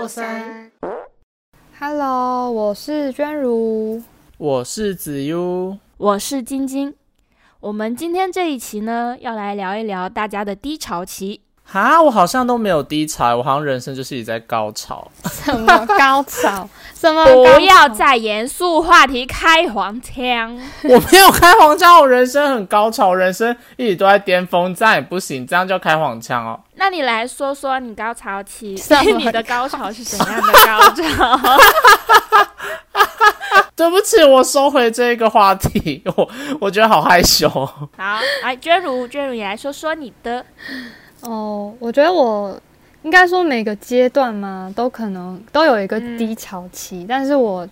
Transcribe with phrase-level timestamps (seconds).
[0.00, 0.72] 过三。
[1.78, 4.02] Hello，我是娟如。
[4.38, 6.94] 我是子悠，我是晶晶。
[7.60, 11.42] 我们今天这一期呢，要来聊一聊大家的低潮期。
[11.72, 15.08] 哈，我好像都没有低潮，我好像人生就是一直在高潮。
[15.30, 16.68] 什么高潮？
[16.92, 17.24] 什么？
[17.24, 20.52] 不要再严肃话题开黄腔。
[20.82, 26.58] 我没有开黄腔，我人生很高潮，人生一直都在巅峰，这样也不行，这样叫开黄腔哦。
[26.74, 31.58] 那你来说说你高潮期， 什么你的高潮是怎样的高潮？
[33.76, 36.28] 对不起，我收回这个话题，我
[36.60, 37.48] 我觉得好害羞。
[37.48, 40.44] 好，来娟如，娟如，你来说说你的。
[41.22, 42.58] 哦，我觉得我
[43.02, 47.66] 应该说每个阶段嘛，都可能都有一个低潮期，但是我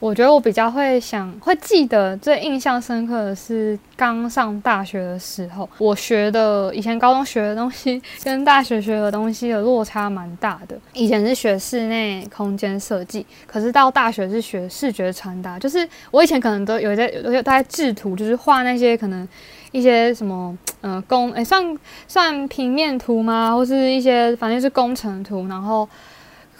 [0.00, 10.74] 我觉得我比较会想，会记得最印象深刻的是刚上大学的时候，我学的以前高中学的东西跟大学学的东西的落差蛮大的。
[10.94, 19.28] 以前是学室内空间设计，可是到大学是学视觉传达，就是我以前可能都有在有有在制图，就是画那些可能。
[19.72, 23.54] 一些什么，呃，工，诶，算算平面图吗？
[23.54, 25.88] 或是一些反正是工程图，然后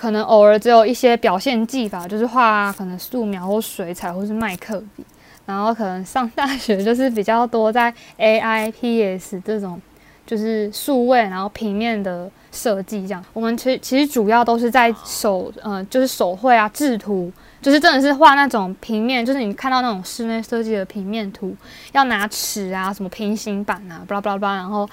[0.00, 5.04] 可能偶尔只有一些表现技法，就是画可能素描或水彩或是麦克笔，
[5.44, 9.78] 然后可能上大学就是比较多在 AI、PS 这种
[10.26, 13.22] 就是数位，然后平面的设计这样。
[13.34, 17.30] 我们其其实主要都是在手，呃，就是手绘啊，制图。
[17.60, 21.54] 就是真的是画那种平面，就是你看到那种室内设计的平面图，
[21.92, 24.88] 要拿尺啊，什么平行板啊，巴拉巴拉巴拉，然后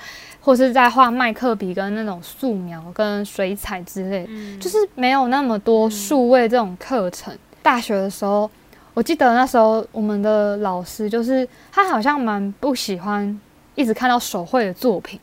[0.47, 7.37] 或是在画麦克笔跟那种素描跟水彩之类，嗯就是没有那么多数位这种课程。
[7.61, 8.49] 大学的时候，
[8.93, 13.37] 我记得那时候我们的老师就是他好像蛮不喜欢
[13.75, 15.19] 一直看到手绘的作品，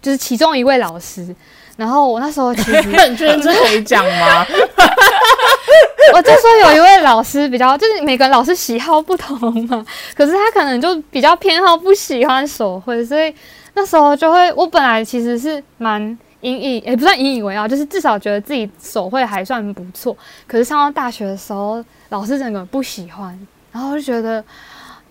[0.00, 1.32] 就是其中一位老师。
[1.76, 4.44] 然后我那时候其实你觉得这可以讲吗？
[6.12, 9.38] 我就说有一位老师比较，就是每个老师喜好不同
[9.68, 13.32] 嘛，可是他可能就比较偏好不喜欢手绘，所以
[13.78, 16.02] 那时候就会，我本来其实是蛮
[16.40, 20.16] 引以，也不算引以为傲，就是至少觉得自己手绘还算不错。
[20.48, 23.38] 可是上到大学的时候，老师整个不喜欢，
[23.70, 24.44] 然后就觉得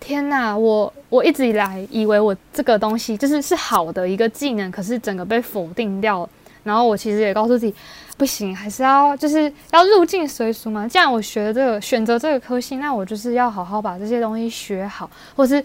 [0.02, 6.30] 天哪，我我一直以来以为我这个东西就是是好的一个技能，可是整个被否定掉了。
[6.64, 7.74] 然后我其实也告诉自己，
[8.18, 10.86] 不行，还是要就是要入境随俗嘛。
[10.86, 15.64] 既然我学这个选择这个科系，那我就是要好好把这些东西学好，或是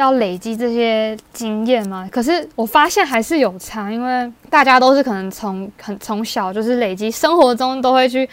[0.00, 2.08] 要累积这些经验嘛。
[2.10, 8.28] 可是我发现还是有差，因为大家都是可能从很从小就是累积，生活中都会去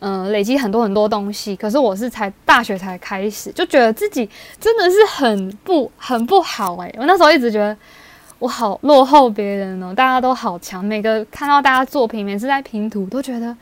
[0.00, 1.54] 嗯、累积很多很多东西。
[1.54, 4.28] 可是我是才大学才开始，就觉得自己
[4.60, 7.76] 真的是很不很不好诶、我那时候一直觉得。
[8.42, 13.56] 我好落后别人哦，大家都好强，每个看到大家作品，每次在拼图都觉得，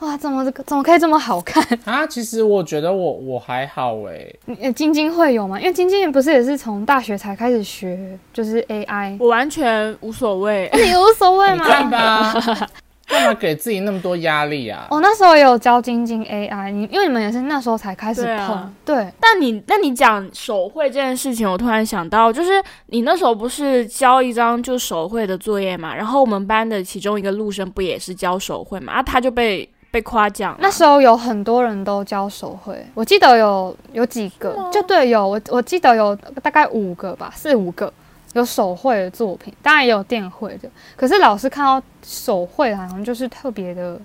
[0.00, 1.62] 哇，怎么这个怎么可以这么好看？
[1.84, 4.26] 啊，其实我觉得我我还好哎，
[4.60, 5.58] 呃，晶晶会有吗？
[5.58, 10.70] 因为晶晶不是也是从大学才开始学，就是 AI，我完全无所谓。
[10.74, 12.32] 你无所谓吗看吗？
[12.34, 12.68] 吧，
[13.08, 14.86] 干嘛给自己那么多压力啊？
[14.90, 25.94] 我、那时候也有教晶晶 AI，你因为你们也是那时候才开始对啊碰，对，但你，那你讲手绘这件事情，我突然想到，就是你那时候不是交一张就手绘的作业嘛？
[25.94, 28.94] 然后我们班的其中一个陆生不也是教手绘嘛？
[28.94, 30.58] 啊，他就被被夸奖了。
[30.60, 37.90] 那时候有很多人都教手绘，我记得有有几个，就对，有我我记得有大概五个吧，四五个
[38.34, 40.68] 有手绘的作品，当然也有电绘的。
[40.96, 43.98] 可是老师看到手绘好像就是特别的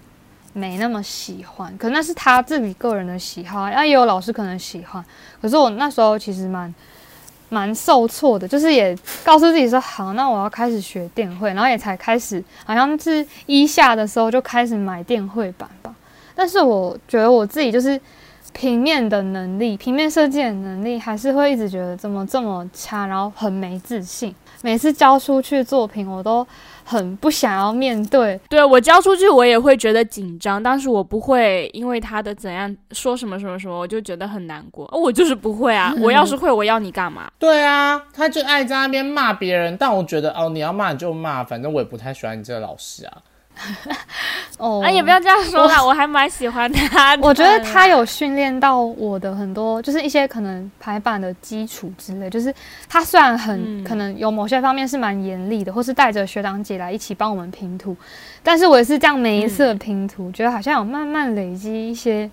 [0.53, 5.03] 没那么喜欢，可那是他自己个人的喜好，那也有老师可能喜欢。
[5.41, 6.73] 可是我那时候其实蛮
[7.53, 15.93] 蛮受挫的，就是也告诉自己说好，那我要开始学电绘，然后也才开始，好像是一下的时候就开始买电绘板吧。
[16.33, 17.99] 但是我觉得我自己就是
[18.53, 24.33] 平面的能力，平面设计的能力，还是会一直觉得怎么这么差，然后很没自信。
[24.61, 26.47] 每次交出去作品，我都
[26.83, 28.39] 很不想要面对。
[28.49, 34.85] 对我交出去，我也会觉得紧张，但是我不会因为他的怎样说什么什么什么，我就觉得很难过。
[34.91, 37.31] 哦我就是不会啊，我要是会，我要你干嘛？
[37.39, 43.17] 对啊，他就爱在那边骂别人，但我觉得哦，你要骂你就骂，反正我也不太喜欢你这个老师啊。
[44.57, 47.25] 哦，啊，也不要这样说啦，我还蛮喜欢他的。
[47.25, 52.29] 我觉得他有训练到我的很多，就是一些可能排版的基础之类。
[52.29, 52.53] 就是
[52.87, 57.95] 他虽然很、嗯可能有某些方面是蛮严厉的，或是带着学长姐来一起帮我们拼图，
[58.43, 62.29] 但是我也是这样每一次的拼图，觉得好像有慢慢累积一些。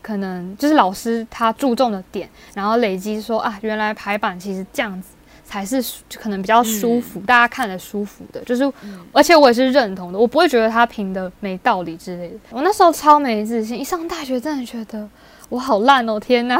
[0.00, 5.10] 可能就是老师他注重的点，然后累积说啊，原来排版其实这样子
[5.52, 5.84] 才是
[6.18, 8.40] 可能比较舒服，大家看着舒服的。
[8.40, 8.72] 就是，
[9.12, 12.36] 而且我也是认同的，我不会觉得他评的没道理之类的。
[12.48, 15.06] 我那时候超没自信，一上大学真的觉得
[15.50, 16.58] 我好烂哦，天哪，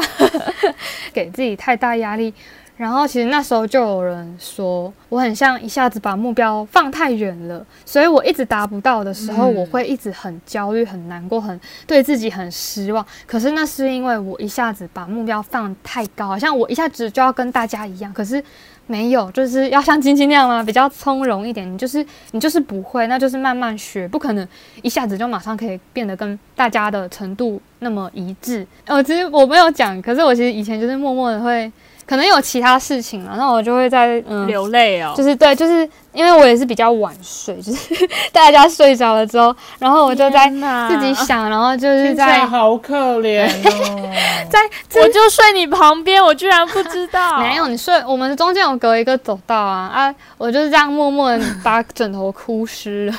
[1.11, 2.31] 给自己太大压力。
[2.75, 13.05] 然后其实那时候就有人说我很像一下子把目标放太远了，所以我一直达不到的时候，我会一直很焦虑、很难过、很对自己很失望。
[13.27, 18.11] 可是那是因为我一下子把目标放太高，好像我一下子就要跟大家一样。
[18.11, 18.43] 可是
[18.87, 20.63] 没有，就是要像晶晶那样吗？
[20.63, 21.71] 比较从容一点。
[21.71, 24.47] 你就是你就是不会，那就是慢慢学，不可能
[24.81, 28.65] 一下子就马上可以变得跟大家的程度那么一致。
[28.85, 31.71] 呃，其实我没有讲，可是我其实以前就是默默的会。
[32.05, 44.11] 可能有其他事情了，那我就会在嗯流泪哦，就是对，就是因为我也是比较晚睡，就是 大家睡着了之后，然后我就在自己想，然后就是在好可怜哦，
[44.49, 44.59] 在
[45.01, 51.31] 我就睡你旁边，我居然不知道， 没有你睡，我们中间有隔一个走道啊啊，我就是这样默默
[51.63, 53.13] 把枕头哭湿了。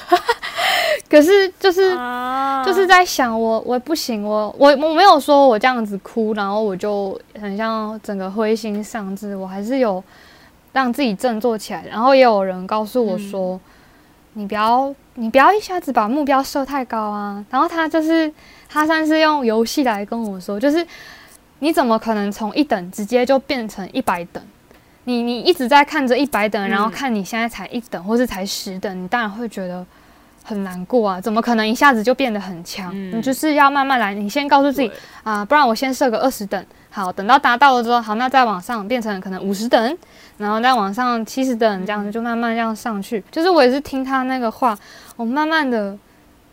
[1.10, 1.90] 可是就是
[2.64, 10.02] 就是在想我我不行我我我没有说我这样子哭，然后我就很像整个灰心丧志，我还是有
[10.72, 11.84] 让自己振作起来。
[11.88, 13.60] 然后也有人告诉我说，
[14.34, 17.44] 你不要你不要一下子把目标设太高啊。
[17.50, 18.32] 然后他就是
[18.68, 20.86] 他算是用游戏来跟我说，就是
[21.58, 24.42] 你怎么可能从一等直接就变成一百等？
[25.04, 29.84] 你你一直在看着一百等，然后看你现在才一等或是才十等，你当然会觉得。
[30.46, 32.94] 很难过啊，怎么可能一下子就变得很强？
[32.94, 34.92] 你就是要慢慢来，你先告诉自己
[35.22, 39.98] 啊，不然我先设个二十等，好，等到达到了之后，好，那再往上变成可能五十等，
[40.36, 43.24] 然后再往上七十等，这样子就慢慢这样上去。
[43.30, 44.78] 就是我也是听他那个话，
[45.16, 45.96] 我慢慢的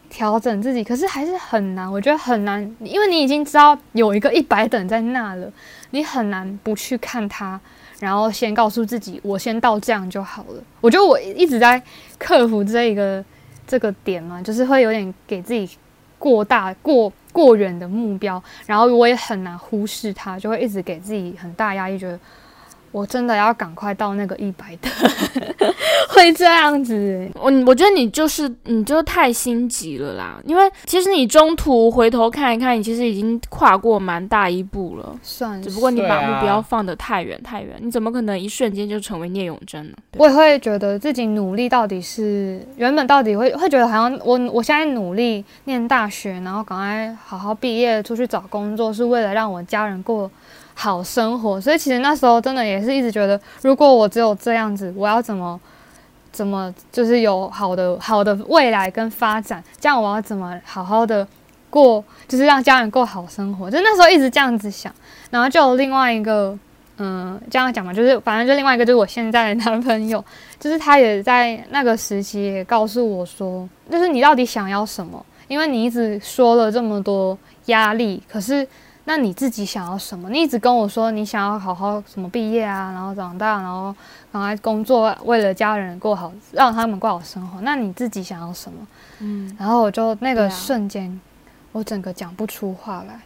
[0.09, 5.51] 调整自己，可是还是很难，我觉得很难，因为你已经知道有一个一百等在那了，
[5.89, 7.59] 你很难不去看它，
[7.99, 10.63] 然后先告诉自己，我先到这样就好了。
[10.79, 11.83] 我觉得我一直在
[12.17, 13.21] 克服这一个。
[13.71, 15.77] 这个点嘛，就是会有点给自己
[16.19, 22.19] 过大、过过远的目标，然后我也很难忽视它，就会一直给自己很大压力，觉得。
[22.91, 24.89] 我真的要赶快到那个一百的，
[26.09, 27.29] 会这样子。
[27.35, 35.15] 我我觉得你就是你就太心急了啦，因为其实你中途回头看一看，你其实已经跨过蛮大一步了。
[35.23, 39.93] 算，只不过你把目标放得太远太远，你怎么可能一瞬间就成为聂永贞呢？
[40.17, 50.29] 我也会觉得自己努力到底是原本到底会会觉得好像我我现在努力念大学，然后赶快好好毕业出去找工作，是为了让我家人过。
[50.81, 55.59] 好生活，所以其实那时候真的也是一直觉得，如果我只有这样子，我要怎么
[56.31, 61.27] 怎么就是有好的好的未来跟发展，这样我要怎么好好的
[61.69, 63.69] 过，就是让家人过好生活。
[63.69, 64.91] 就那时候一直这样子想，
[65.29, 66.57] 然后就有另外一个，
[66.97, 70.25] 嗯，这样讲嘛，就是反正就另外一个就是我现在的男朋友，
[70.59, 75.23] 就是他也在那个时期也告诉我说，就是你到底想要什么？
[75.47, 77.37] 因为你一直说了这么多
[77.67, 78.67] 压力，可是。
[79.05, 80.29] 那你自己想要什么？
[80.29, 83.93] 你一直跟我说你想要好好什么毕业啊，然后长大，然后
[84.31, 87.59] 赶快工作，为了家人过好，让他们过好生活。
[87.61, 88.87] 那你自己想要什么？
[89.19, 91.19] 嗯，然后我就那个瞬间，
[91.71, 93.19] 我整个讲不出话来，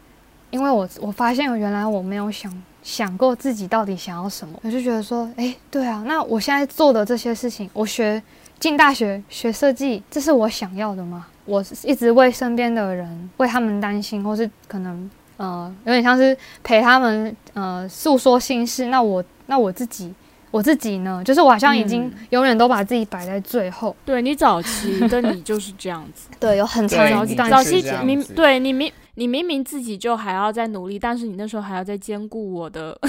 [0.50, 2.52] 因为我我发现原来我没有想
[2.82, 4.58] 想过自己到底想要什么。
[4.64, 8.24] 我就觉得说，哎，对啊，那我现在做的这些事情，我学
[8.60, 11.28] 进大学学设计，这是我想要的吗？
[11.44, 15.12] 我一直为身边的人为他们担心，或是可能。
[15.38, 18.86] 呃，有点像是陪他们呃诉说心事。
[18.86, 20.14] 那我那我自己
[20.52, 23.96] 我自己呢，就是我好像已经永远都把自己摆在最后。
[24.06, 26.30] 对你早期的你就是这样子。
[26.40, 32.98] 对，有很长一段早期明对你明你明明自己就还要再努力，但是你那时候还要再兼顾我的，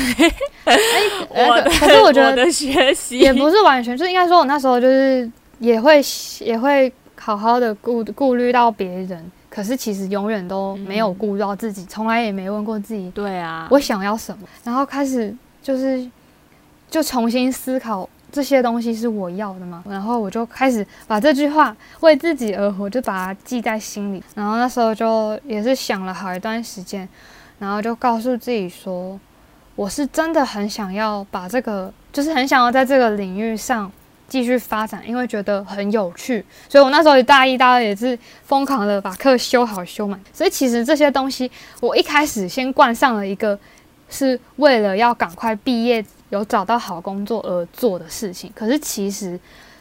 [1.30, 6.00] 我的可是我觉得 学习也不是完全，就应该说我那时候就是也会
[6.40, 9.30] 也会好好的顾顾虑到别人。
[9.56, 14.46] 可是其实永远都没有顾到自己，从来也没问过自己，对啊，我想要什么？
[14.62, 16.06] 然后开始就是
[16.90, 19.82] 就重新思考这些东西是我要的吗？
[19.88, 24.22] 然后我就开始把这句话为自己而活，就把它记在心里。
[24.34, 27.08] 然后那时候就也是想了好一段时间，
[27.58, 29.18] 然后就告诉自己说，
[29.74, 33.90] 我是真的很想要把这个，就是很想要在这个领域上。
[34.28, 40.20] 继续发展，因为觉得很有趣，所以我那时候大一、大二也是疯狂的把课修好、修满。
[40.32, 43.58] 所以其实这些东西，我一开始先冠上了一个
[44.10, 48.50] 是为了要赶快毕业、有找到好工作而做的事情。
[48.54, 49.38] 可是其实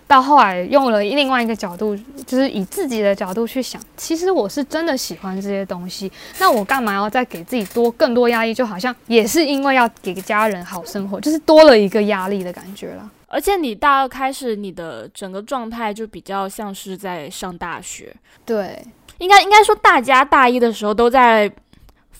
[0.08, 1.98] 到后来用了另外一个角度，
[2.28, 8.54] 就是以自己的角度去想，其实我是真的喜欢这些东西，那我干嘛要再给自己多更多压力？
[8.54, 13.12] 就好像也是因为要给家人好生活，就是多了一个压力的感觉了。
[13.27, 18.15] 而且你大二开始，你的整个状态就比较像是在上大学。
[18.46, 18.82] 对，
[19.17, 21.51] 应该应该说，大家大一的时候都在。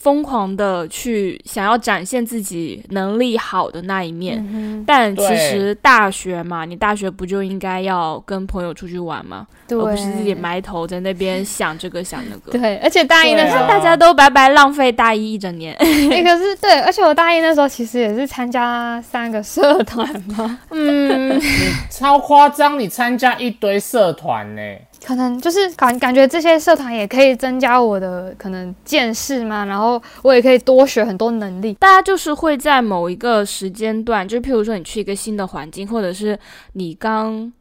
[0.06, 9.48] 疯狂的去想要展现自己能力好的那一面，但其实大学嘛，你大学不就应该要跟朋友出去玩吗？
[9.72, 12.52] 而不是自己埋头在那边想这个想那个。
[12.52, 15.76] 对，而且大一的时候大家都白白浪费大一一整年。
[16.08, 20.08] 那个是对，而且我大一那时候其实也是参加三个社团
[20.38, 20.60] 嘛。
[20.70, 21.42] 嗯，
[21.90, 24.62] 超夸张，你参加一堆社团呢。
[25.06, 31.76] 可能就是感感觉这些社团也可以增加我的可能见识嘛，然后我也可以多学很多能力。
[31.76, 36.38] 大家就是会在某一个时间段，就譬如说你去一个新的环境，或者是
[36.74, 37.54] 你刚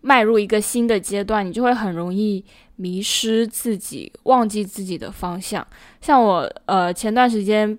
[0.00, 2.44] 迈入一个新的阶段，你就会很容易
[2.76, 5.66] 迷失自己，忘记自己的方向。
[6.00, 7.76] 像我呃前段时间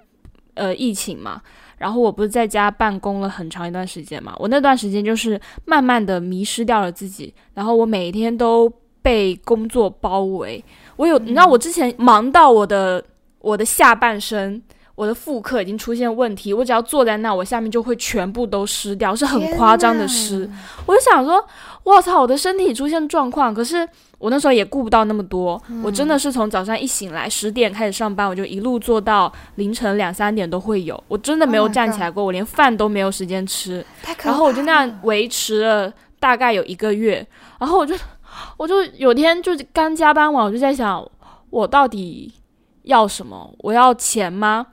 [0.55, 1.41] 呃疫情嘛，
[1.77, 8.69] 然后我不是在家办公了很长一段时间嘛，我那段时间就是慢慢的迷失掉了自己，然后我每一天都。
[9.03, 10.63] 被工作包围，
[10.95, 13.03] 我有你知道，我之前忙到我的
[13.39, 14.59] 我的下半身，
[14.95, 20.49] 我的妇科已经出现问题，我只要坐在那，我下面就会全部都湿掉，是很夸张的湿。
[20.85, 21.45] 我就想说，
[21.83, 23.53] 我操，我的身体出现状况。
[23.53, 23.85] 可是
[24.19, 33.85] 我那时候也顾不到那么多，我真的是从早上一醒来十点开始上班，我就一路做到凌晨两三点都会有，我真的没有站起来过，我连饭都没有时间吃。
[34.21, 35.91] 然后我就那样维持了
[36.21, 37.27] 大概有一个月，
[37.59, 37.93] 然后我就。
[38.57, 41.05] 我就有天就刚加班完，我就在想，
[41.49, 42.33] 我到底
[42.83, 43.53] 要什么？
[43.59, 44.67] 我要钱吗？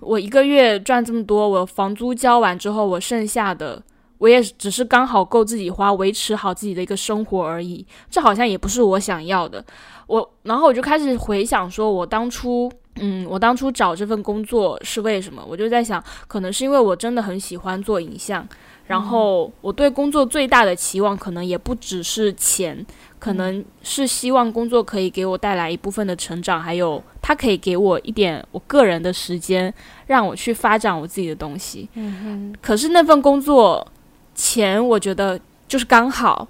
[0.00, 3.82] 我一个月赚这么多，我房租交完之后，我剩下的
[4.18, 7.86] 我也只是刚好够自己花，维持好自己的一个生活而已。
[8.10, 9.64] 这好像也不是我想要的。
[10.06, 15.42] 我然后我就开始回想，说我当初，嗯，我当初找这份工作是为什么？
[15.48, 18.46] 我就在想，可能是因为我真的很喜欢做影像。
[18.86, 22.84] 然后我对工作最大的期望，可能也不只是钱，
[23.18, 29.72] 可能是希望工作可以给我带来一部分的成长，还有它可以给我一点我个人的时间，
[30.06, 31.88] 让我去发展我自己的东西。
[31.94, 32.54] 嗯哼。
[32.60, 33.86] 可是那份工作
[34.34, 36.46] 钱，我觉得就是刚好，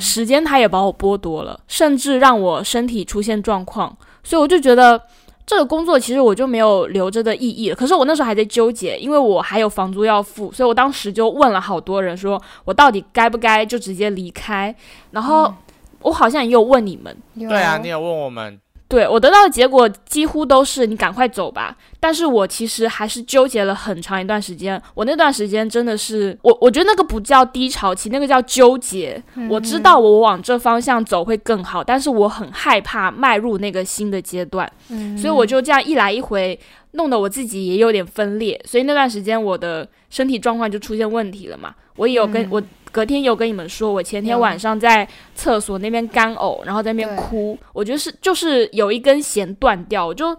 [0.00, 5.00] 时间它也把我剥夺了，甚至让我身体出现状况，所以我就觉得。
[5.46, 7.76] 这个工作其实我就没有留着的意义了。
[7.76, 14.74] 可是我那时候还在纠结，因为我还有房租要付，所以我当时就问了好多人，说我到底该不该就直接离开。
[15.10, 15.52] 然后
[16.00, 18.58] 我好像也有问你们，对啊，你有问我们。
[18.94, 24.80] 对我得到的结果几乎都是你赶快走吧，但是我其实还是纠结了很长一段时间。
[24.94, 29.20] 我那段时间真的是，我我觉得那个不叫低潮期，那个叫纠结。
[29.50, 34.70] 我知道我往这方向走会更好，但是我很害怕迈入那个新的阶段，
[35.18, 36.56] 所以我就这样一来一回，
[36.92, 38.60] 弄得我自己也有点分裂。
[38.64, 41.74] 所以那段时间我的身体状况就出现问题了嘛。
[41.96, 42.62] 我也有跟我。
[42.94, 47.58] 隔天有跟你们说，我前天晚上在厕所那边干呕，然后在那边哭。
[47.72, 50.38] 我觉得是就是有一根弦断掉，我就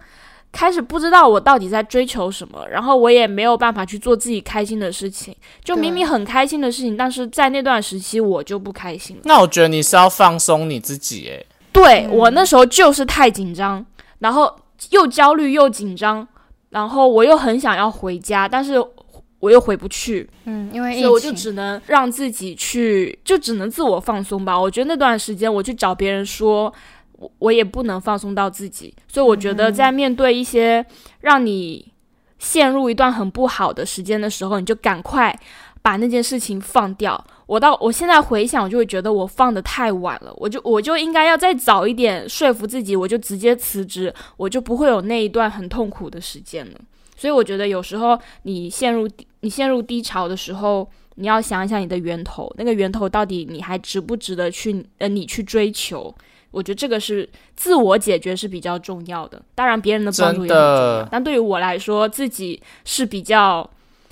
[0.54, 5.36] 开始不知道我到底在追求什么，然后我也没有办法去做自己开心的事情。
[5.66, 9.20] 就明明很开心的事情，但是在那段时期我就不开心。
[9.26, 13.86] 那我觉得你是要放松你自己，诶，对我那时候就是太紧张，
[14.20, 14.56] 然后
[14.92, 16.26] 又焦虑又紧张，
[16.70, 18.82] 然后我又很想要回家，但是。
[19.46, 24.60] 我又回不去，嗯，因为所以我就只能让自己去，就只能自我放松吧。
[24.60, 26.74] 我觉得那段时间我去找别人说，
[27.12, 28.92] 我我也不能放松到自己。
[29.08, 30.84] 所以我觉得在面对一些
[31.20, 31.94] 让你
[32.40, 35.40] 陷入一段很不好的时间的时候，你就赶快
[35.84, 37.24] 把那件事情放掉。
[37.46, 40.34] 我到我现在回想，我就会觉得我放的太晚了。
[40.38, 46.80] 我就我就应该要再早一点说服自己，我就直接辞职，我就不会有那一段很痛苦的时间了。
[47.16, 49.10] 所以我觉得有时候你陷入
[49.42, 56.14] 你陷入低潮的时候，你要想一想你的源头，那个源头到底你还值不值得去呃你去追求？
[56.52, 59.42] 我觉得这个是自我解决是比较重要的。
[59.54, 63.70] 当然别人的帮助也很重要，但对于我来说，自己是比较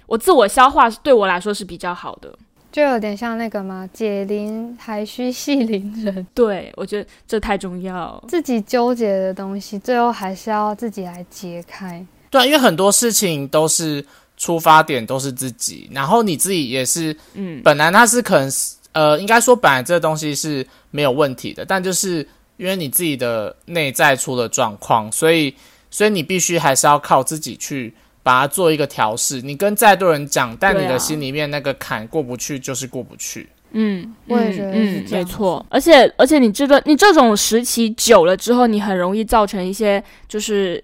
[0.08, 2.34] 我自我消化对我来说是比较好的。
[2.70, 6.26] 就有点像那个嘛，解铃还需系铃人。
[6.34, 12.06] 对我觉得这太重要，自己纠结的东西，最后还是要自己来揭开。
[12.34, 14.04] 对，因为很多事情都是
[14.38, 18.52] 出发点都是自己，然后你自己也是，嗯，本来它是可能，
[18.94, 25.54] 呃，应该说本来这个东西是没有问题的，但就是因为你自己的内在出了状况，所以，
[25.92, 29.40] 所以你必须还是要靠自己去把它做一个调试。
[29.40, 33.48] 你跟再多人讲，但你的心里面那个坎过不去，就是过不去。
[33.74, 35.64] 嗯，我也觉得是嗯，这样没错。
[35.70, 40.84] 而且而且你这个你这种时期久了之后，你很容易造成一些就是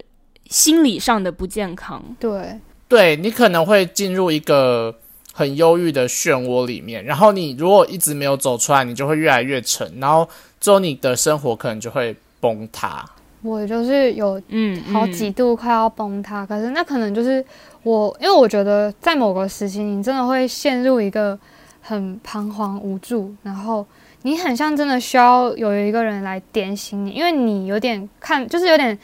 [0.50, 2.04] 心理上的不健康。
[2.20, 4.94] 对，对你可能会进入一个
[5.32, 10.28] 很忧郁的漩涡里面，然后你如果一直没有走出来，你就会越来越沉，然后
[10.60, 13.06] 之后你的生活可能就会崩塌。
[13.42, 17.44] 我就是有嗯，好几度快要崩塌，可是那可能就是
[17.84, 21.40] 我，因为我觉得在某个时期，你真的会陷入一个
[21.80, 23.86] 很彷徨无助，然后
[24.24, 29.00] 你很像真的需要有一个人来点醒你，因为你有点看，就是有点嗯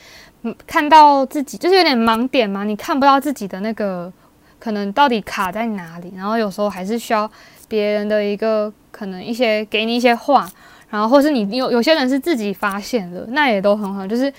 [0.68, 4.12] 看到自己，就是有点盲点嘛，你看不到自己的那个
[4.60, 7.30] 可能到底卡在哪里，然后有时候还是需要
[7.68, 10.50] 别人的一个可能一些给你一些话。
[10.88, 14.08] 然后或是你有有些人是自己发现了，那也都很好。
[14.08, 14.32] 就是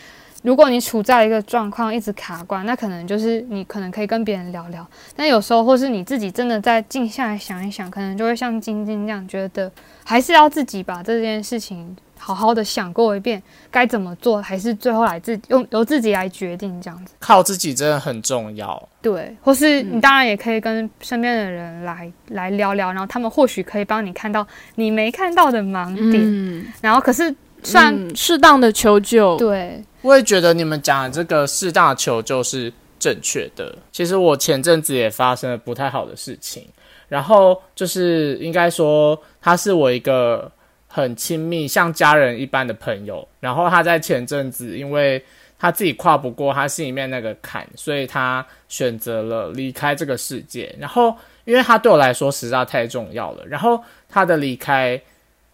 [0.42, 4.86] 如果你处在一个状况一直卡关，那可能就是你可能可以跟别人聊聊。
[5.14, 9.70] 但有时候或是你自己真的在静下来想一想，可能就会像晶晶这样觉得，
[10.04, 11.94] 还是要自己把这件事情
[12.26, 13.40] 好好的想过一遍，
[13.70, 17.14] 该怎么做，还是最后来自用由自己来决定这样子。
[17.20, 18.88] 靠自己真的很重要。
[19.00, 26.20] 对，或是嗯你当然也可以跟身边的人来来聊聊，然后他们或许可以帮你看到你没看到的盲点。
[26.20, 33.72] 嗯，然后可是虽然、嗯适当的求救，对，我也觉得你们讲的这个适当的求救是正确的。
[33.92, 36.66] 其实我前阵子也发生了不太好的事情，
[37.08, 40.50] 然后就是应该说他是我一个
[40.96, 43.28] 很亲密、像家人一般的朋友。
[43.38, 45.22] 然后他在前阵子，因为
[45.58, 50.74] 他自己跨不过他心里面那个坎，所以他选择了离开这个世界。
[50.78, 54.98] 然后因为他对我来说实在太重要了，然后他的离开，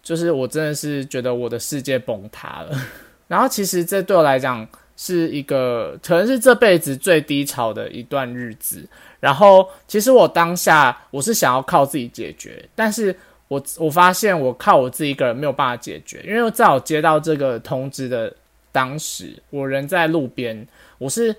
[0.01, 2.77] 就是我真的是觉得我的世界崩塌了。
[3.27, 8.87] 然后其实这对我来讲是一个可能是这辈子最低潮的一段日子。
[9.19, 13.13] 然后其实我当下我是想要靠自己解决，但是
[13.47, 18.33] 我我发现我靠我自己一个人没有办法解决，因为在我接到这个通知的
[18.71, 21.35] 当时，我人在路边，我是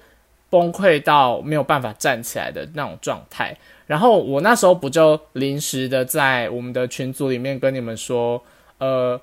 [0.49, 3.56] 崩溃到没有办法站起来的那种状态。
[3.87, 8.42] 然后我那时候不就临时的在我们的群组里面跟你们说，
[8.78, 9.20] 呃，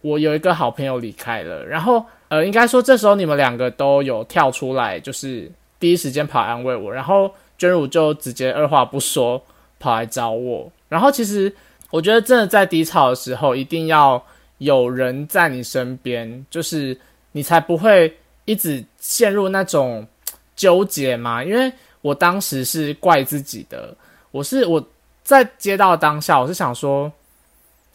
[0.00, 9.42] 我有一个好朋友离开了，然后呃，应该说这时候你们两个都有跳出来，就是第一时间跑安慰我，然后娟如就直接二话不说
[9.78, 10.70] 跑来找我。
[10.88, 11.54] 然后其实
[11.90, 14.22] 我觉得真的在低潮的时候，一定要
[14.58, 16.98] 有人在你身边，就是
[17.32, 20.06] 你才不会一直陷入那种
[20.54, 21.42] 纠结嘛。
[21.42, 23.96] 因为我当时是怪自己的，
[24.30, 24.84] 我是我
[25.22, 27.10] 在接到当下，我是想说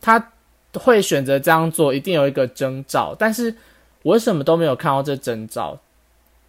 [0.02, 0.32] 他
[0.74, 3.56] 会选择这样做，一定有一个征兆，但是
[4.02, 5.80] 我什么都没有看到这征兆？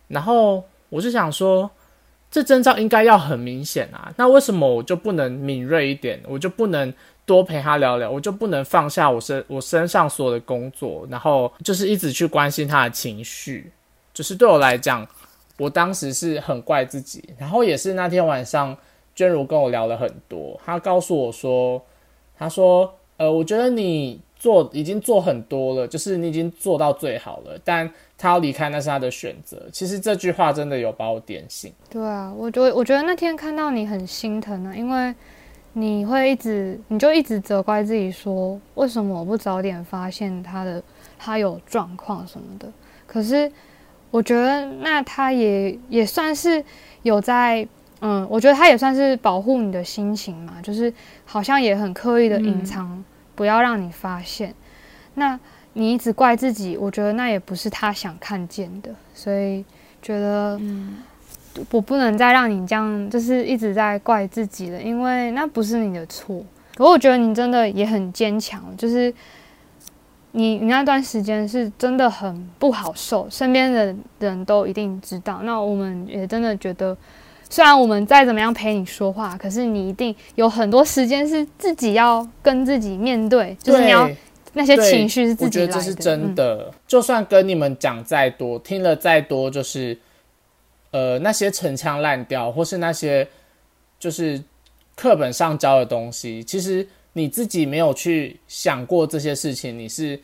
[0.09, 1.70] 然后我是想说，
[2.30, 6.20] 这征兆应该要很明显啊，那为什么我就不能敏锐一点？
[6.26, 6.92] 我就不能
[7.26, 8.10] 多陪他聊聊？
[8.10, 13.70] 我就不能放下我身我身上所有的工作，然后就是一直去关心他的情绪？
[14.12, 15.06] 就是对我来讲，
[15.58, 18.76] 我当时是很怪自己，然后也是那天晚上，
[19.14, 21.82] 娟如跟我聊了很多，她告诉我说，
[22.38, 29.60] 她说，呃，我觉得你做已经做很多了，就是你已经做到最好了，但他要离开那是他的选择。
[29.72, 31.72] 其实这句话真的有把我点醒。
[31.90, 35.14] 对啊，我觉我觉得那天看到你很心疼啊，因为
[35.74, 40.82] 你会一直你就一直责怪自己说，为什么我不早点发现他的
[41.18, 42.72] 他有状况什么的？
[43.06, 43.50] 可是
[44.10, 46.64] 我觉得那他也也算是
[47.02, 47.66] 有在，
[48.00, 50.92] 嗯，我觉得他也算是保护你的心情嘛，就是
[51.24, 54.54] 好像也很刻意的隐藏，不要让你发现。
[55.14, 55.38] 那
[55.72, 59.64] 你一直怪自己，我觉得那也不是他想看见的，所以
[60.00, 60.60] 觉得，
[61.70, 66.44] 我不能再让你这样，就是一直在怪自己了，因为那不是你的错。
[66.76, 69.12] 可我觉得你真的也很坚强，就是
[70.32, 75.40] 你你那段时间是真的很不好受，身边的人都一定知道。
[75.44, 76.96] 那我们也真的觉得，
[77.48, 84.10] 虽然我们再怎么样陪你说话，可是你一定有很多时间是自己要跟自己面对，就是你要
[84.54, 85.72] 那些情绪是自己来的。
[85.72, 86.72] 觉得这是真嗯的。
[86.88, 89.96] 就算跟你们讲再多，听了再多，就是
[90.94, 93.26] 呃那些陈腔滥调，或是那些
[93.98, 94.40] 就是
[94.94, 100.16] 课本上教的东西，其实你自己没有去想过这些事情，你是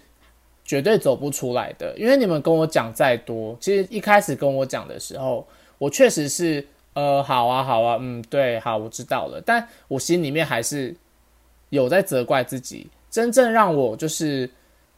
[0.64, 1.92] 绝对走不出来的。
[1.98, 5.44] 因为你们跟我讲再多，其实一开始跟我讲的时候，
[5.76, 10.94] 我确实是呃好啊好啊，嗯对，好我知道了，但我心里面还是
[11.70, 12.87] 有在责怪自己。
[13.11, 14.48] 真正让我就是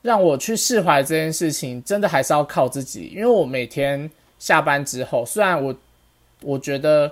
[0.02, 3.10] 让我去释怀这件事情，真的还是要靠自己。
[3.16, 4.10] 因为我每天
[4.42, 5.72] 下班之后，虽然我
[6.40, 7.08] 我觉得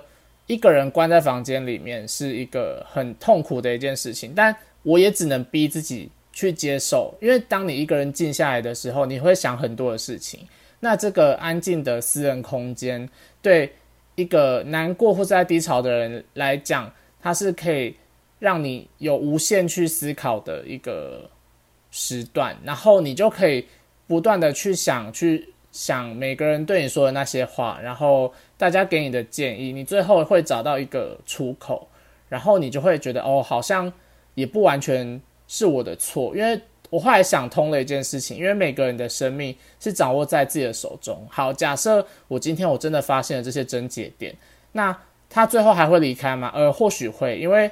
[0.47, 10.45] 一个人关在房间里面是一个很痛苦的一件事情，但我也只能逼自己去接受，因为当你一个人静下来的时候，你会想很多的事情。
[10.81, 13.07] 那这个安静的私人空间，
[13.41, 13.71] 对
[14.15, 17.95] 一个难过或在低潮的人来讲，它是可以
[18.39, 21.29] 让你有无限去思考的一个
[21.91, 23.65] 时段，然后你就可以
[24.05, 31.87] 不断的去想，去想每个人对你说的那些话，然后大家给你的建议，你最后会找到一个出口，
[32.29, 33.91] 然后你就会觉得哦，好像
[34.35, 36.61] 也不完全是我的错，因为。
[36.91, 41.25] 我后来想通了一件事情，因为每个人的生命是掌握在自己的手中。
[41.29, 44.35] 好，假设我今天我真的发现了这些症结点，
[44.73, 44.93] 那
[45.29, 46.51] 他最后还会离开吗？
[46.53, 47.71] 呃，或许会，因为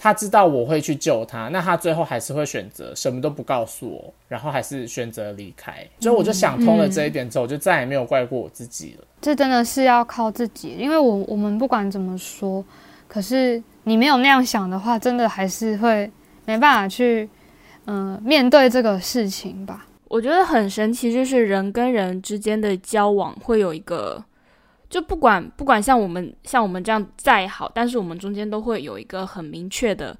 [0.00, 5.86] 他知道我会去救他，那他最后还是会选择什么都不告诉我，然后还是选择离开。
[6.00, 9.04] 所以我就想通了这一点之后，我就再也没有怪过我自己了。
[9.20, 12.64] 这真的是要靠自己，因为我我们不管怎么说，
[13.06, 16.10] 可是你没有那样想的话，真的还是会
[16.46, 17.28] 没办法去。
[17.86, 24.22] 嗯，面对这个事情吧，我觉得很神奇，就是人跟人之间的交往会有一个，
[24.90, 30.14] 就不管不管像我们像我们这样再好，但是我们中间都会有一个很明确的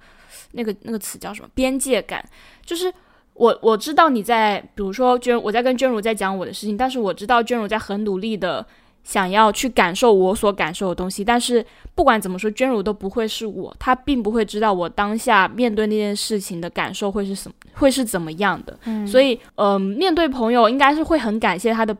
[0.52, 2.24] 那个那个词叫什么边界感，
[2.64, 2.90] 就是
[3.34, 8.64] 我我知道你在，比如说娟，我在跟娟如在讲我的事情，但是我知道娟如在很努力的。
[9.02, 18.78] 想要去感受我所感受的东西，但是不管怎么说，娟如都不会是我，她并不会知道我当下面对那件事情的感受会是什么，会是怎么样的。
[18.84, 21.96] 嗯，所以，嗯，面对朋友应该是会很感谢他的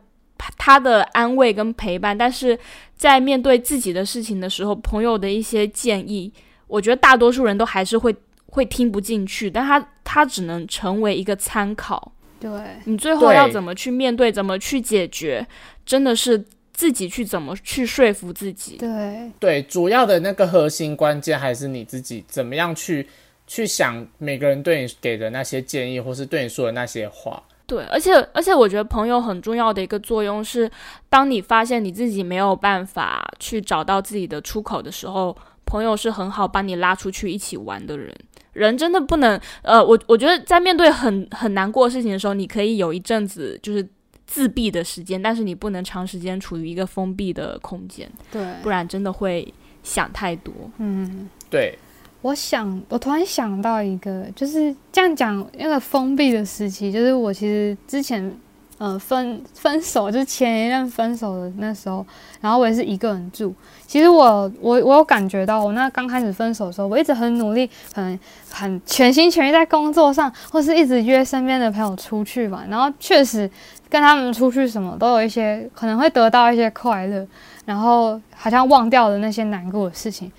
[0.57, 2.57] 他的安慰跟陪伴，但是
[2.95, 6.31] 在面对自己的事情的时候，朋友的一些建议，
[6.67, 8.15] 我觉得大多数人都还是会
[8.47, 12.11] 会听不进去，但他他只能成为一个参考。
[12.39, 12.49] 对
[12.85, 15.47] 你最后要怎么去面对，怎么去解决，
[15.85, 16.45] 真的是。
[16.73, 18.77] 自己去怎么去说服自己？
[18.77, 23.05] 对对，主要的那个核心关键还是你自己怎么样去
[23.45, 27.43] 去想每个人对你给的那些建议，或是对你说的那些话。
[27.75, 30.69] 对，而且而且，我觉得朋友很重要的一个作用是，
[31.07, 38.13] 当你发现你自己没有办法去找到自己的出口的时候，朋友是很好把你拉出去一起玩的人。
[38.53, 43.87] 人真的不能，呃，我我觉得在面对很很难过的事情的时候，你可以有一阵子就是。
[44.27, 49.53] 自闭的时间，但是你不能长时间处于一个封闭的空间，对，不然真的会
[49.83, 50.53] 想太多。
[50.77, 51.77] 嗯，对。
[52.21, 58.35] 我想，我突然想到一个，就是这样讲，那个封闭的时期，就是我其实之前。
[58.77, 62.03] 呃，分分手就是前一任分手的那时候，
[62.39, 63.53] 然后我也是一个人住。
[63.85, 72.67] 其实我我我有感觉到，我那刚开始分手的时候，我一直很努力，很很全心全意在工作上，或是一直约身边的朋友出去玩。
[72.69, 73.47] 然后确实
[73.87, 77.23] 跟他们出去什么都有一些可能会得到一些快乐，
[77.65, 80.31] 然后好像忘掉了那些难过的事情。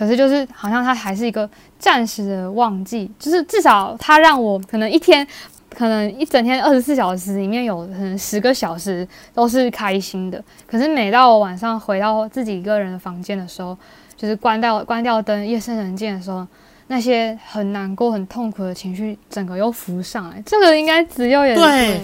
[0.00, 5.26] 可是就是好像它还是一个暂时的忘记，就是至少它让我可能一天。
[5.72, 13.78] 可能一整天二十四小时里面有可能十个小时都是开心的，可是每到我晚上回到自己一个人的房间的时候，
[14.16, 16.44] 就是关掉关掉灯，夜深人静的时候，
[16.88, 20.42] 那些很难过、很痛苦的情绪整个又浮上来。
[20.44, 21.54] 这个应该只有也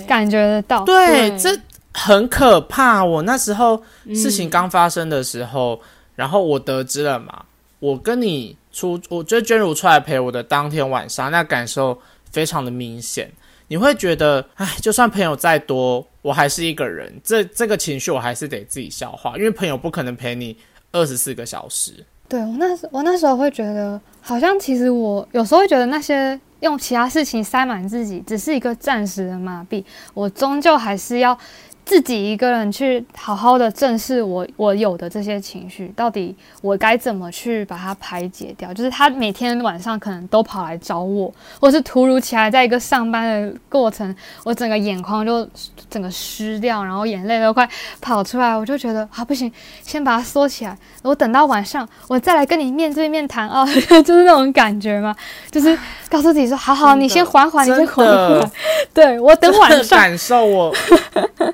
[0.06, 1.50] 感觉得到，对，这
[1.92, 3.04] 很可怕。
[3.04, 3.82] 我那时候
[4.14, 5.80] 事情刚发生的时候，
[6.14, 7.42] 然后我得知了嘛，
[7.78, 11.98] 我跟你出，我觉得娟如出来陪我的当天晚上，那感受
[12.30, 13.30] 非常的明显。
[13.68, 17.12] 你会觉得，哎，就算朋友再多，我还是一个人。
[17.22, 20.56] 这这个情绪我还是得自己消化，因为朋友不可能陪你
[20.92, 22.04] 二十四个小时。
[22.28, 29.84] 对我那时，我那时候会觉得，好像其实我有时候会觉得那些用其他事情塞满自己，只是一个暂时的麻痹。
[30.14, 31.38] 我终究还是要。
[31.86, 38.74] 自己一个人去好好的正视我我有的这些情绪，到底我该怎么去把它排解掉？
[38.74, 45.48] 就是他每天晚上可能都跑来找我，或是突如其来在一个上班的过程，我整个眼眶就
[45.88, 47.66] 整个湿掉，然后眼泪都快
[48.00, 49.50] 跑出来，我就觉得啊不行，
[49.84, 53.64] 先把它缩起来，我等到晚上我再来跟你面对面谈啊，
[54.02, 55.14] 就是那种感觉嘛，
[55.52, 55.78] 就是
[56.10, 58.50] 告诉自己说，好好，你先缓缓，你先缓缓，
[58.92, 60.74] 对我等晚上感受我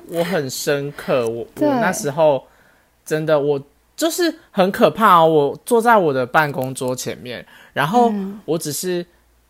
[0.09, 0.22] 我。
[0.23, 2.43] 很深刻，我我那时候
[3.05, 3.61] 真的，我
[3.95, 5.23] 就是很可怕。
[5.23, 8.11] 我坐在我的办公桌前面，然后
[8.45, 9.05] 我只是。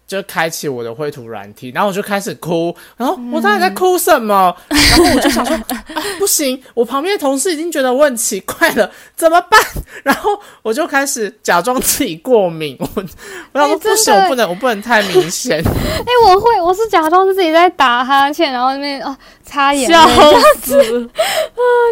[0.05, 4.55] 就开启我的绘图软体，然后我就开始哭，然后我到底在哭什么？
[4.69, 5.83] 然后我就想说啊，
[6.19, 9.59] 不行，我旁边的同事已经觉得我很奇怪了，怎么办？
[10.03, 12.87] 然后我就开始假装自己过敏，我
[13.53, 15.59] 我要说不行，我不能，我不能太明显。
[15.65, 20.13] 哎，我会，我是假装自己在打哈欠，然后那边啊擦眼笑泪，
[20.61, 21.09] 死！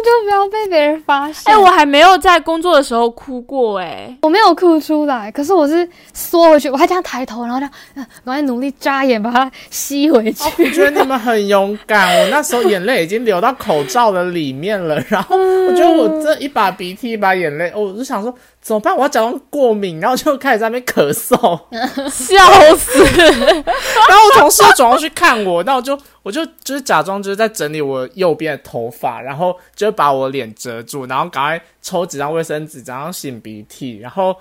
[0.04, 1.52] 就不要被别人发现。
[1.52, 10.64] 哎、我还没有在工作的时候哭过哎、我没有哭出来，可是我是缩回去，我还这样抬头，然后这样，呃赶快努力眨眼把它吸回去。
[10.64, 18.94] 我觉得你们很勇敢，我那时候眼泪已经流到口罩的里面了，然后我觉得我这一把鼻涕一把眼泪，哦我就想说怎么办？
[18.96, 21.60] 我要假装过敏，然后就开始在那边咳嗽，
[22.10, 23.04] 笑死！
[23.04, 34.36] 然后我同事就转过去看我，那我就我就就是假装就是在整理我右边的头发，然后就把我脸遮住，然后赶快抽几张卫生纸，然后擤鼻涕，然后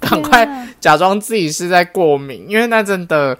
[0.00, 0.48] 赶快
[0.80, 3.36] 假装自己是在过敏，因为那真的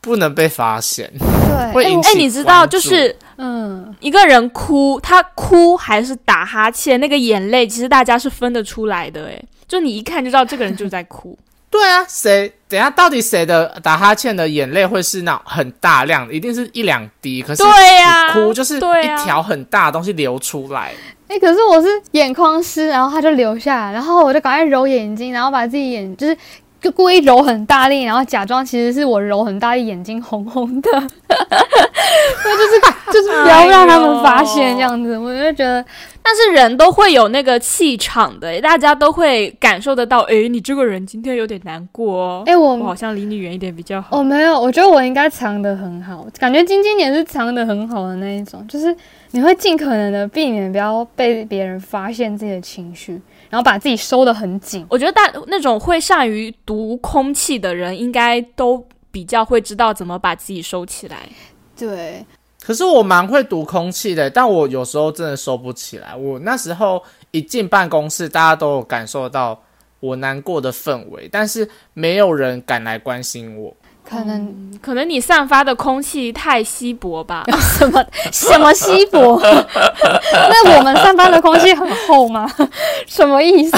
[0.00, 9.26] 不能被发现，对，会引起哎、你知道，就是嗯，一个人哭，他哭还是打哈欠，那个眼泪其实大家是分得出来的。
[9.26, 11.36] 哎，就你一看就知道这个人就是在哭。
[11.70, 20.92] 对啊，谁等下到底谁的打哈欠的眼泪会是那种很大量的，一定是一两滴，可是对呀、哭就是一条很大的东西流出来。
[21.40, 26.36] 可是我是眼眶湿，然后它就流下来，然后我就赶快揉眼睛，然后把自己眼就是
[26.84, 32.78] 就故意揉很大力，然后假装其实是我揉很大力，眼睛红红的，我 就是
[33.10, 35.82] 就是不要让他们发现这样子，我就觉得
[36.22, 40.20] 但是人都会有那个气场的，大家都会感受得到。
[40.24, 42.42] 诶，你这个人今天有点难过哦。
[42.44, 44.18] 哎、我我好像离你远一点比较好。
[44.18, 48.94] 我没有，我觉得我应该藏得很好，感觉晶晶也是藏得很好的那一种，就是
[49.30, 53.18] 你会尽可能的避免不要被别人发现自己的情绪，
[53.50, 54.86] 然后把自己收得很紧。
[54.88, 61.28] 我觉得大那种会善于读空气的人，应该都比较会知道怎么把自己收起来。
[61.76, 62.24] 对，
[62.60, 66.14] 可是我蛮会读空气的，但我有时候真的收不起来。
[66.16, 69.60] 我那时候一进办公室，大家都有感受到
[70.00, 73.74] 我难过的氛围，但是没有人敢来关心我。
[74.14, 77.44] 可能可能你散发的空气太稀薄吧。
[77.78, 79.40] 什么什么稀薄？
[79.42, 82.50] 那我们散发的空气很厚吗？
[83.06, 83.76] 什么意思？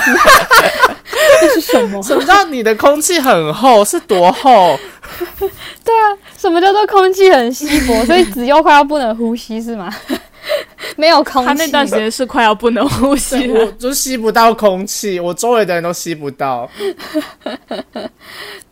[1.40, 2.02] 这是什么？
[2.02, 3.84] 什么叫你的空气很厚？
[3.84, 4.78] 是多厚？
[5.84, 8.04] 对啊什么叫做空气很稀薄？
[8.04, 9.92] 所以子悠快要不能呼吸是吗？
[10.96, 11.48] 没有空气。
[11.48, 13.72] 他那段时间是快要不能呼吸我了。
[13.72, 16.68] 就吸不到空气，我周围的人都吸不到。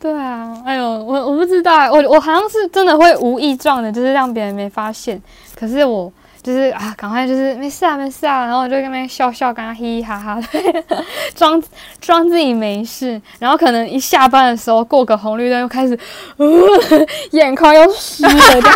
[0.00, 5.20] 对啊，哎呦，我我不知道欸，我我好像是真的会无意撞的，就是让别人没发现。
[5.54, 6.12] 可是我
[6.44, 11.04] 就是啊，赶快就是没事啊，没事啊，然后我就跟那边笑笑，刚刚嘻嘻哈哈的，
[11.34, 11.60] 装
[12.02, 13.18] 装自己没事。
[13.38, 15.98] 然后可能一下班的时候过个红绿灯，又开始，
[16.36, 16.46] 呃、
[17.32, 18.70] 眼眶又湿了，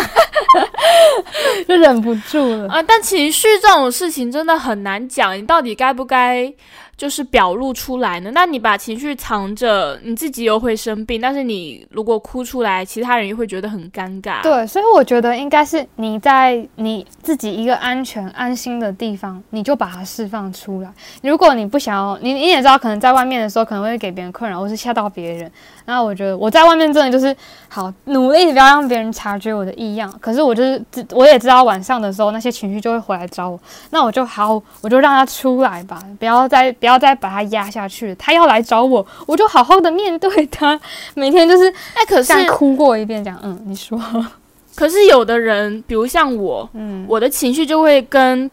[1.67, 2.67] 就忍不住了。
[2.73, 6.51] 啊，但情绪这种事情真的很难讲，你到底该不该
[6.99, 8.29] 就是表露出来呢？
[8.33, 20.91] 那你把情绪藏着，你自己又会生病，但是你如果哭出来，其他人又会觉得很尴尬。，对，所以我觉得应该是你在你自己一个安全、安心的地方，你就把它释放出来。
[21.23, 25.49] 如果你不想要，你你也知道，可能在外面的时候可能会给别人困扰，或是吓到别人。
[25.85, 27.33] 那我觉得我在外面真的就是
[27.69, 30.13] 好努力，不要让别人察觉我的异样。
[30.19, 33.59] 可是我就是我也知道晚上的时候那些情绪就会回来找我，
[33.89, 38.15] 那我就好，我就让他出来吧，不要再不要再把他压下去。
[38.15, 40.79] 他要来找我，我就好好的面对他，
[41.13, 43.99] 每天就是哎，可是哭过一遍，这样嗯，你说。
[44.75, 48.49] 可是有的人，比如像我，嗯，我的情绪就会跟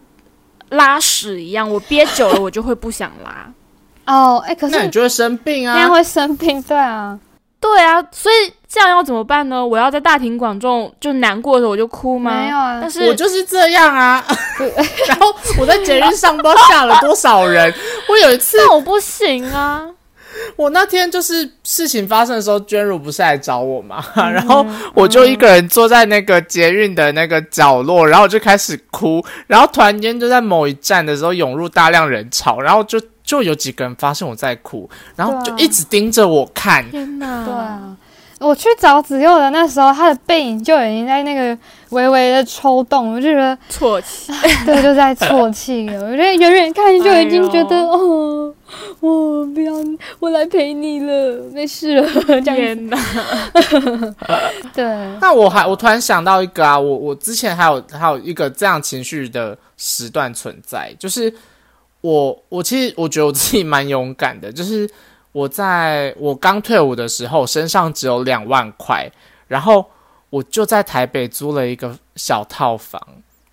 [0.70, 3.52] 拉屎一样，我憋久了，我就会不想拉。
[4.12, 5.74] 哦，哎、可是那你就会生病啊！
[5.74, 7.18] 那样会生病，对啊，
[7.60, 9.64] 对啊，所以这样要怎么办呢？
[9.66, 12.30] 我要在大庭广众就难过的时候我就哭吗？
[12.42, 14.24] 没有啊但是我就是这样啊。
[15.08, 17.72] 然后我在节日上不知道吓了多少人。
[18.08, 19.82] 我有一次， 但我不行啊。
[20.56, 36.88] 我那天就是事情发生的时候，娟如不是来找我嘛， 然后我就一个人坐在那个捷运的那个角落，然后我就开始哭，然后突然间就在某一站的时候涌入大量人潮，然后就就有几个人发现我在哭，然后就一直盯着我看。
[36.90, 37.44] 天哪！
[37.44, 37.96] 对啊。
[38.38, 41.56] 我去找子佑的那时候，他的背影就已经在那个
[41.90, 44.30] 微微的抽动，我就觉得啜泣。
[44.66, 46.04] 对，就在啜泣了。
[46.04, 48.54] 我觉得远远看就已经觉得、哎哦，
[49.00, 49.72] 我不要，
[50.18, 52.54] 我来陪你了，没事了，这样子。
[52.54, 52.98] 天哪！
[54.74, 54.84] 对，
[55.20, 61.32] 那我还我突然想到一个啊，我我之前还有还有一个这样情绪的时段存在，就是
[62.02, 64.88] 我我其实我觉得我自己蛮勇敢的，就是
[65.36, 69.06] 我在我刚退伍的时候，身上只有两万块，
[69.48, 69.84] 然后
[70.30, 72.98] 我就在台北租了一个小套房，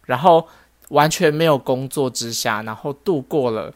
[0.06, 0.48] 然后
[0.92, 3.74] 完全没有工作之下，然后度过了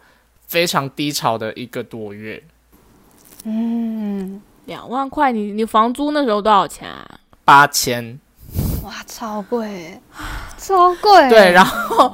[0.47, 2.41] 非常低潮的一个多月。
[3.43, 7.19] 嗯，两万块，你你房租那时候多少钱啊？
[7.43, 8.17] 八千，
[8.85, 9.99] 哇，超贵，
[10.57, 11.29] 超贵。
[11.29, 12.13] 对，然后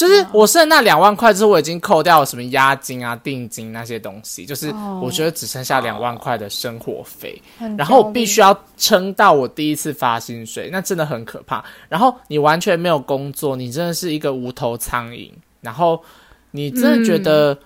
[0.00, 7.40] 就是我剩那两万块之后，我已经扣掉什么押金啊、定金那些东西，就是我觉得只剩下两万块的生活费，
[7.76, 11.62] 然后我必须要撑到我第一次发薪水，那真的很可怕。
[11.88, 16.02] 然后你完全没有工作，你真的是一个无头苍蝇，然后
[16.50, 17.58] 你真的觉得。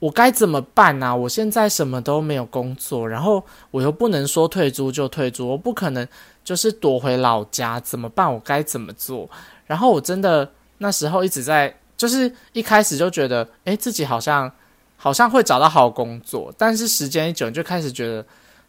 [0.00, 1.14] 我该怎么办呢？
[1.14, 6.08] 我现在什么都没有工作，然后我又不能说退租就退租，我不可能
[6.42, 8.32] 就是躲回老家，怎么办？
[8.32, 9.28] 我该怎么做？
[9.66, 10.50] 然后我真的
[10.82, 14.50] 那时候一直在，就是一开始就觉得，哎，自己好像
[14.96, 18.24] 好像会找到好工作，但是时间一久，就开始觉得，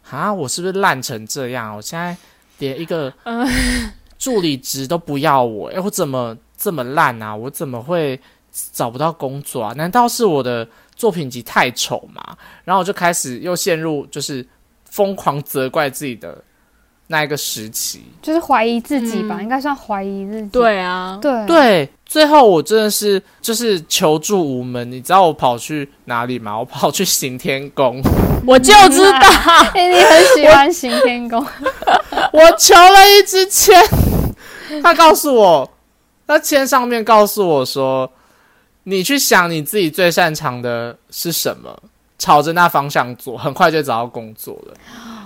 [0.08, 1.76] 啊，我是不是烂成这样？
[1.76, 2.16] 我现在
[2.58, 3.12] 连一个
[4.18, 7.34] 助理职都不要我，哎，我怎么这么烂啊？
[7.34, 8.20] 我怎么会
[8.72, 9.72] 找不到工作啊？
[9.74, 10.68] 难道是我的？
[10.94, 14.46] 作品集太丑吗，然后我就开始又陷入就是
[14.84, 16.40] 疯狂责怪自己的
[17.12, 20.48] 那一个时期，就是怀疑自己吧，应该算怀疑自己。
[20.48, 24.90] 对啊，对对，最后我真的是就是求助无门。
[24.90, 26.58] 你知道我跑去哪里吗？
[26.58, 28.00] 我跑去行天宫，
[28.46, 29.20] 我就知道，
[29.76, 31.38] 你很喜欢行天宫。
[32.32, 33.78] 我求了一支签，
[34.82, 35.70] 他告诉我，
[36.26, 38.10] 那签上面告诉我说。
[38.84, 41.72] 你去想你自己最擅长的是什么，
[42.18, 44.74] 朝着那方向做，很快就找到工作了。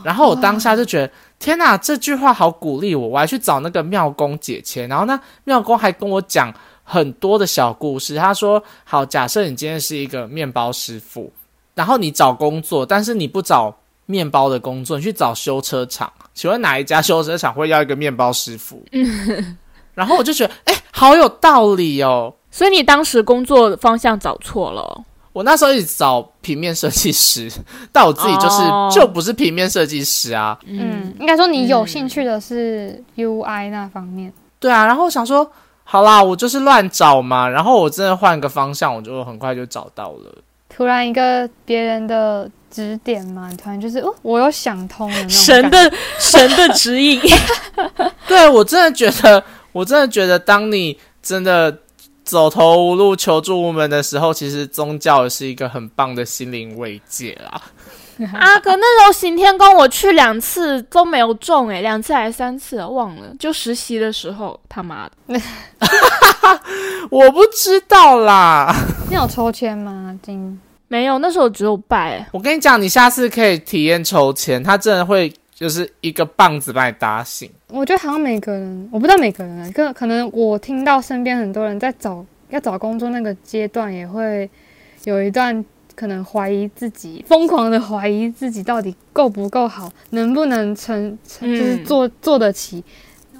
[0.05, 3.09] 然后我当下就觉得，天哪，这句话好鼓励我！
[3.09, 8.17] 我还去找那个妙公解签，然后呢，妙公还跟我讲很多的小故事。
[8.17, 11.31] 他说：“好，假设你今天是一个面包师傅，
[11.75, 13.75] 然后你找工作，但是你不找
[14.07, 16.11] 面包的工作，你去找修车厂。
[16.33, 18.83] 请问哪一家修车厂会要一个面包师傅？”
[19.95, 22.35] 然后我就觉得，哎，好有道理哦。
[22.51, 25.05] 所以你当时工作方向找错了。
[25.37, 27.53] 我那时候一直找平面设计师，
[27.93, 30.59] 但我自己就是就不是平面设计师啊。
[30.65, 34.33] 嗯，应该说你有兴趣的是 UI 那方面。
[34.59, 35.47] 对啊，然后我想说，
[35.85, 37.47] 好啦，我就是乱找嘛。
[37.47, 40.35] 然后我真的换个方向，我就很快就找到了。
[40.71, 45.29] 突然一个别人的指点嘛，突然就是哦，我有想通了。
[45.29, 47.21] 神的神的指引。
[48.27, 51.81] 对我真的觉得，我真的觉得，当你真的。
[52.27, 57.63] 走投无路、求助无门的时候，其实宗教也是一个很棒的心灵慰藉啦。
[58.35, 63.23] 啊，可那时候行天宫我去两次都没有中诶，两次还是三次忘了。
[63.39, 65.41] 就实习的时候，他妈的，
[67.11, 68.75] 我不知道啦。
[69.09, 70.19] 你有抽签吗？
[70.23, 72.27] 今没有，那时候只有拜。
[72.33, 75.33] 我跟你讲，你下次可以体验抽签，他真的会。
[75.59, 77.51] 就是一个棒子把你打醒。
[77.69, 84.49] 我觉得好像每个人，我不知道每个人，可可能我听到身边很多人在找要找工作那个阶段，也会
[85.05, 85.65] 有一段
[85.95, 92.85] 可能怀疑自己，疯狂的怀疑自己到底够不够好，能不能成，就是做做得起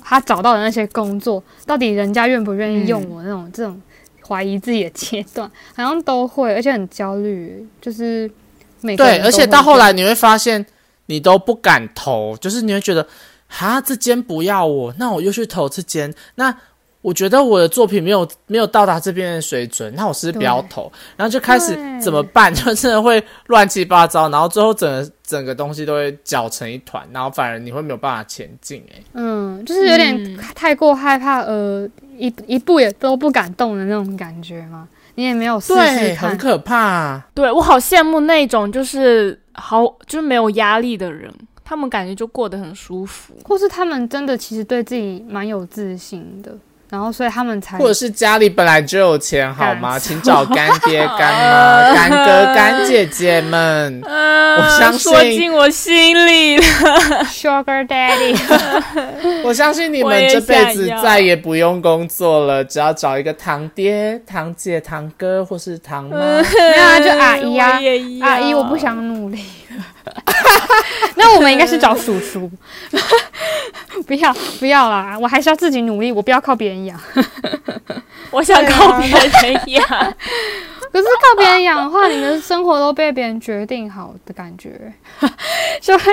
[0.03, 3.79] 他找到的那些工作，到底人家愿不愿意用我那种这种
[4.27, 8.31] 怀疑自己的阶段，好像都会，而且很焦虑，就是
[8.81, 10.65] 每对，而且到后来你会发现。
[11.07, 13.07] 你都不敢投，就是你会觉得，
[13.49, 16.55] 哈，这间不要我，那我又去投这间，那
[17.03, 20.91] 我觉得我的作品没有没有到达这边的水准，那我是不是不要投？
[21.17, 22.53] 然后就开始怎么办？
[22.53, 28.85] 就真的会乱七八糟，然后最后整个整个东西都会搅成一团，然后反而你会没有办法前进。
[28.93, 31.89] 哎，嗯，就是有点太过害怕，呃，
[32.19, 34.89] 一一步也都不敢动的那种感觉吗？
[35.15, 37.23] 你也没有试试看，很可怕。
[37.33, 41.33] 对我好羡慕那种就是好就是没有压力的人，
[41.65, 46.57] 他们感觉就过得很舒服，或是他们真的其实对自己蛮有自信的。
[46.89, 49.99] 然后，所以他们才，或者是家里本来就有钱，好吗？
[49.99, 54.01] 请找干爹、干妈、 干哥、干姐姐们。
[54.57, 56.65] 我相信说进我心里了，
[57.29, 58.35] Sugar Daddy。
[59.45, 66.17] 我相信你们这辈子再也不用工作了，只要找一个堂爹、堂姐、堂哥，或是堂妈。
[66.17, 67.81] 没有啊，就阿姨啊，
[68.23, 69.45] 阿姨，我不想努力。
[71.17, 72.51] 那我们应该是找叔叔，
[74.07, 75.17] 不要不要啦！
[75.21, 76.99] 我还是要自己努力，我不要靠别人养。
[78.31, 80.15] 我想靠别人养，
[80.97, 84.71] 可是靠别人养的话，你的生活都被别人决定好的感觉，
[85.79, 86.05] 就会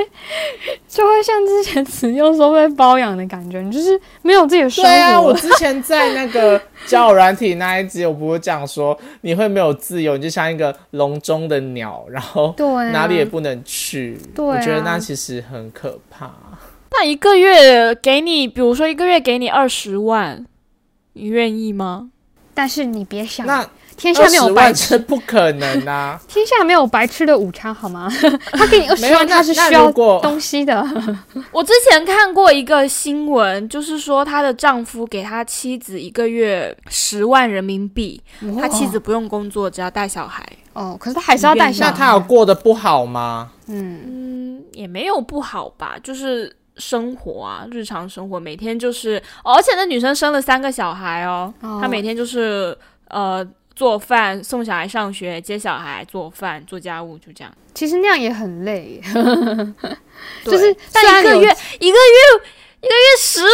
[0.90, 4.90] 就会像之前子用说被包养的感觉，你就是没有自己的生活。
[4.90, 12.54] 对啊，我之前在那个交友软体那一集，我不是讲说你会没有自由，你就像一个笼中的鸟，然后
[12.92, 14.20] 哪里也不能去。
[14.36, 16.30] 对，我觉得那其实很可怕。
[16.92, 20.46] 那一个月给你，比如说一个月给你二十万。
[21.16, 22.10] 你愿意吗？
[22.56, 23.64] 但是你别想，那
[23.96, 26.20] 天下没有白吃，不可能啊！
[26.28, 28.12] 天下没有白吃的午餐，好吗？
[28.52, 30.84] 他给你二十万，他是需要东西的。
[31.52, 38.22] 我之前看过一个新闻，就是说她的丈夫给他妻子一个月十万人民币，
[38.60, 40.44] 他妻子不用工作，只要带小孩。
[40.74, 41.92] 哦，可是他还是要带小孩。
[41.92, 43.52] 那他有过得不好吗？
[43.68, 52.78] 嗯嗯，也没有不好吧，就是生活啊，日常生活，每天就是，而且那女生生了三个小孩哦，她每天就是
[53.10, 53.48] 呃。
[53.76, 57.52] 做饭、送小孩上学、接小孩、做饭、做家务，就这样。
[57.74, 59.02] 其实那样也很累，
[60.46, 62.40] 就是但一个月一个月
[62.82, 63.50] 一个月十万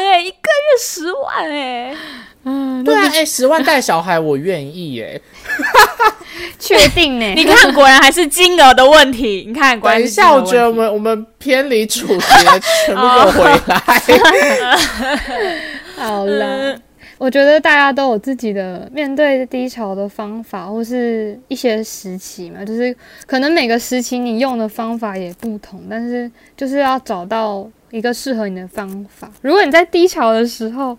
[0.00, 1.96] 哎，一个月十万哎，
[2.44, 5.20] 嗯，对啊，哎，十万带小孩我愿意哎，
[6.60, 7.26] 确定呢？
[7.34, 9.44] 你看，果然还是金额的问题。
[9.48, 12.24] 你看，等一下，我觉得我们我们偏离主题，
[12.86, 14.78] 全部又回来。
[15.96, 16.78] 好了。
[17.18, 22.94] 我觉得大家都有自己的面对低潮的方法，或是一些时期嘛，就是
[23.26, 29.30] 可能每个时期你用的方法也不同，但是就是要找到一个适合你的方法。
[29.40, 30.96] 如果你在低潮的时候，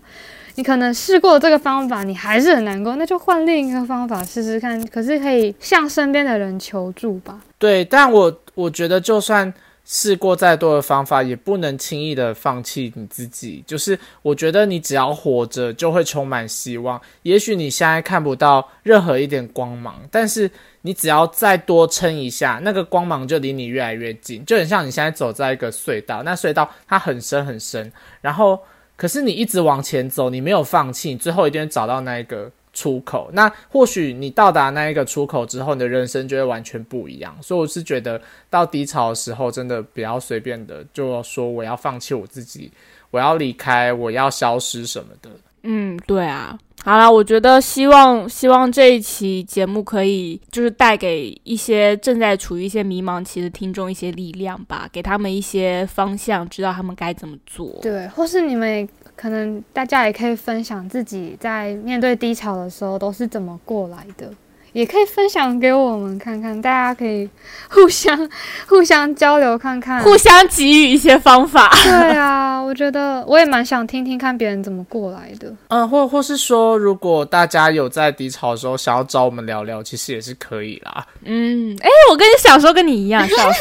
[0.56, 4.84] 你可能试过这个方法，你还是很难过，那就换另一个方法试试看。
[4.88, 7.40] 可是可以向身边的人求助吧。
[7.58, 9.54] 对，但我我觉得就算。
[9.90, 13.64] 试过再多的方法，也不能轻易的放弃你自己。
[13.66, 17.00] 就是我觉得你只要活着，就会充满希望。
[17.22, 20.50] 也许你现在看不到任何一点光芒，但是
[20.82, 24.44] 你只要再多撑一下，那个光芒就离你越来越近。
[24.44, 28.60] 就很像你现在走在一个隧道，那隧道它很深很深，然后
[28.94, 32.52] 可是你一直往前走，你没有放弃，你最后一定找到那一个。
[32.78, 37.36] 出口，那或许你到达那一个出口之后，你的人生就会完全不一样。
[37.42, 42.70] 所以我是觉得，到低潮的时候，真的不要随便的就说我要放弃我自己，
[43.10, 45.28] 我要离开，我要消失什么的。
[45.70, 46.58] 嗯，对啊。
[46.84, 57.78] 好了，我觉得希望希望这一期节目可以就是带给一些正在处于一些迷茫期的听众一些力量吧，给他们一些方向，知道他们该怎么做。
[57.82, 58.88] 对，或是你们。
[59.20, 64.32] 可能大家也可以分享自己在面对低潮的时候都是怎么过来的。
[64.78, 67.28] 也可以分享给我们看看，大家可以
[67.68, 68.30] 互相
[68.68, 71.68] 互相交流看看，互相给予一些方法。
[71.82, 75.52] 对啊，我觉得我也蛮想听听看别人怎么过来的。
[75.68, 81.04] 嗯，或或是说，如果大家有在低潮的时候想要找我们聊聊，其实也是可以啦。
[81.24, 83.60] 嗯，哎，我跟你小时候跟你一样， 笑死。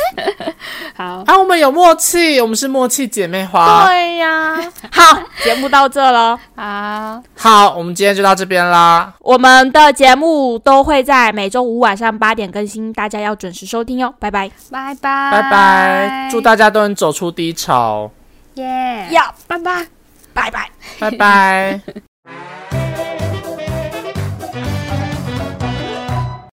[0.96, 3.88] 好啊，我们有默契，我们是默契姐妹花。
[3.88, 4.56] 对呀，
[4.92, 6.40] 好，节目到这了。
[6.56, 9.12] 好，好，我们今天就到这边啦。
[9.20, 10.78] 我们的节目都。
[10.88, 14.14] 会在每周五晚上八点更新，大家要准时收听哟！
[14.20, 18.12] 拜拜，拜拜，拜拜，祝大家都能走出低潮，
[18.56, 19.08] 耶！
[19.12, 19.88] 要拜拜，
[20.34, 21.82] 拜拜，拜拜。